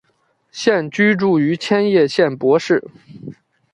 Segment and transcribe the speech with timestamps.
[0.49, 2.83] 现居住于千叶县柏市。